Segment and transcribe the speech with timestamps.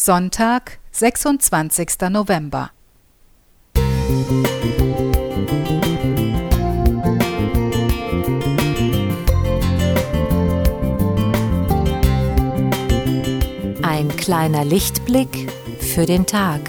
[0.00, 2.08] Sonntag, 26.
[2.08, 2.70] November.
[13.82, 15.50] Ein kleiner Lichtblick
[15.80, 16.60] für den Tag.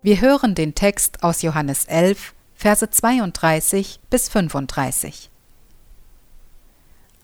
[0.00, 5.28] Wir hören den Text aus Johannes 11, Verse 32 bis 35.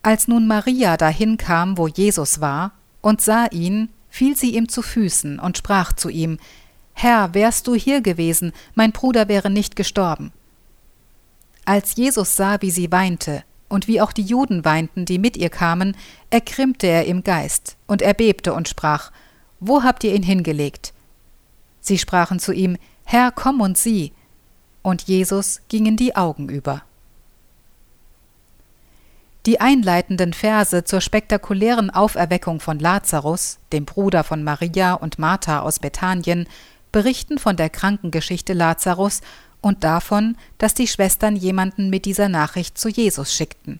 [0.03, 4.83] Als nun Maria dahin kam, wo Jesus war, und sah ihn, fiel sie ihm zu
[4.83, 6.39] Füßen und sprach zu ihm,
[6.95, 10.33] Herr, wärst du hier gewesen, mein Bruder wäre nicht gestorben.
[11.65, 15.49] Als Jesus sah, wie sie weinte, und wie auch die Juden weinten, die mit ihr
[15.49, 15.97] kamen,
[16.31, 19.13] ergrimmte er im Geist, und er bebte und sprach,
[19.61, 20.94] Wo habt ihr ihn hingelegt?
[21.85, 24.13] Sie sprachen zu ihm, Herr, komm und sieh.
[24.83, 26.83] Und Jesus gingen die Augen über.
[29.45, 35.79] Die einleitenden Verse zur spektakulären Auferweckung von Lazarus, dem Bruder von Maria und Martha aus
[35.79, 36.49] Bethanien,
[36.91, 39.21] berichten von der Krankengeschichte Lazarus
[39.61, 43.79] und davon, dass die Schwestern jemanden mit dieser Nachricht zu Jesus schickten.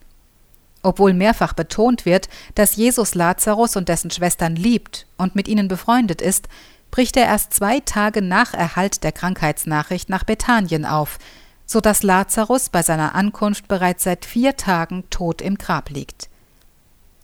[0.83, 6.21] Obwohl mehrfach betont wird, dass Jesus Lazarus und dessen Schwestern liebt und mit ihnen befreundet
[6.21, 6.49] ist,
[6.95, 11.19] bricht er erst zwei Tage nach Erhalt der Krankheitsnachricht nach Bethanien auf,
[11.67, 16.29] so dass Lazarus bei seiner Ankunft bereits seit vier Tagen tot im Grab liegt.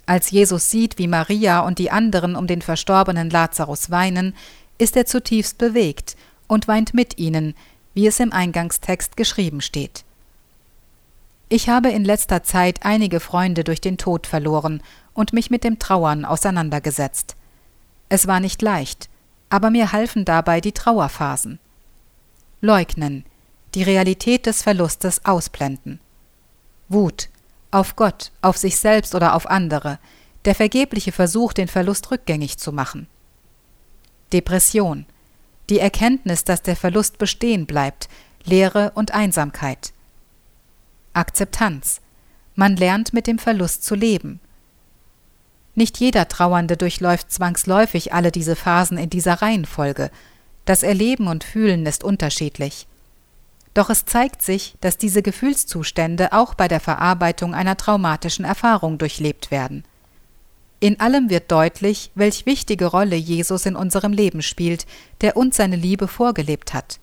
[0.07, 4.35] Als Jesus sieht, wie Maria und die anderen um den verstorbenen Lazarus weinen,
[4.79, 6.17] ist er zutiefst bewegt
[6.49, 7.55] und weint mit ihnen,
[7.95, 10.03] wie es im Eingangstext geschrieben steht.
[11.49, 14.83] Ich habe in letzter Zeit einige Freunde durch den Tod verloren
[15.15, 17.37] und mich mit dem Trauern auseinandergesetzt.
[18.09, 19.09] Es war nicht leicht,
[19.51, 21.59] aber mir halfen dabei die Trauerphasen.
[22.61, 23.25] Leugnen,
[23.75, 26.01] die Realität des Verlustes ausblenden.
[26.89, 27.29] Wut,
[27.71, 29.99] auf Gott, auf sich selbst oder auf andere,
[30.45, 33.07] der vergebliche Versuch, den Verlust rückgängig zu machen.
[34.33, 35.07] Depression,
[35.69, 38.09] die Erkenntnis, dass der Verlust bestehen bleibt,
[38.45, 39.93] Leere und Einsamkeit.
[41.13, 42.01] Akzeptanz,
[42.55, 44.41] man lernt mit dem Verlust zu leben,
[45.81, 50.11] nicht jeder Trauernde durchläuft zwangsläufig alle diese Phasen in dieser Reihenfolge.
[50.67, 52.87] Das Erleben und Fühlen ist unterschiedlich.
[53.73, 59.51] Doch es zeigt sich, dass diese Gefühlszustände auch bei der Verarbeitung einer traumatischen Erfahrung durchlebt
[59.51, 59.85] werden.
[60.81, 64.87] In allem wird deutlich, welch wichtige Rolle Jesus in unserem Leben spielt,
[65.23, 67.01] der uns seine Liebe vorgelebt hat.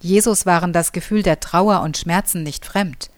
[0.00, 3.10] Jesus waren das Gefühl der Trauer und Schmerzen nicht fremd.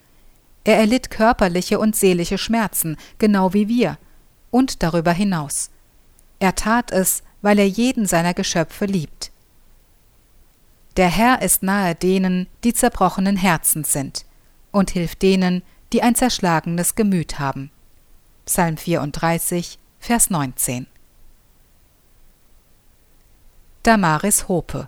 [0.65, 3.97] Er erlitt körperliche und seelische Schmerzen, genau wie wir–
[4.53, 5.71] und darüber hinaus.
[6.37, 9.31] Er tat es, weil er jeden seiner Geschöpfe liebt.
[10.95, 14.27] Der Herr ist nahe denen, die zerbrochenen Herzens sind,
[14.71, 17.71] und hilft denen, die ein zerschlagenes Gemüt haben.
[18.45, 20.85] Psalm 34, Vers 19.
[23.81, 24.87] Damaris Hope